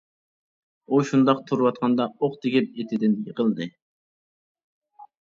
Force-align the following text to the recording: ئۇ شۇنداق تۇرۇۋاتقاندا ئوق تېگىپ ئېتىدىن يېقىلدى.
ئۇ 0.95 1.01
شۇنداق 1.09 1.43
تۇرۇۋاتقاندا 1.51 2.09
ئوق 2.15 2.41
تېگىپ 2.47 2.83
ئېتىدىن 2.83 3.17
يېقىلدى. 3.31 3.73